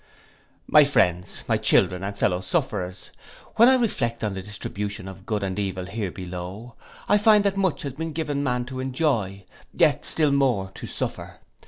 [0.65, 3.11] My friends, my children, and fellow sufferers,
[3.57, 6.73] when I reflect on the distribution of good and evil here below,
[7.07, 11.35] I find that much has been given man to enjoy, yet still more to suffer.